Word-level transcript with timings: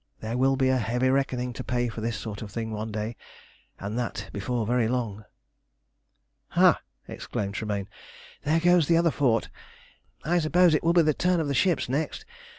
There 0.19 0.35
will 0.35 0.55
be 0.55 0.69
a 0.69 0.79
heavy 0.79 1.11
reckoning 1.11 1.53
to 1.53 1.63
pay 1.63 1.87
for 1.87 2.01
this 2.01 2.17
sort 2.17 2.41
of 2.41 2.49
thing 2.49 2.71
one 2.71 2.91
day, 2.91 3.15
and 3.79 3.99
that 3.99 4.31
before 4.33 4.65
very 4.65 4.87
long." 4.87 5.25
"Ha!" 6.47 6.81
exclaimed 7.07 7.53
Tremayne. 7.53 7.87
"There 8.43 8.59
goes 8.59 8.87
the 8.87 8.97
other 8.97 9.11
fort. 9.11 9.51
I 10.25 10.39
suppose 10.39 10.73
it 10.73 10.83
will 10.83 10.93
be 10.93 11.03
the 11.03 11.13
turn 11.13 11.39
of 11.39 11.47
the 11.47 11.53
ships 11.53 11.87
next. 11.87 12.25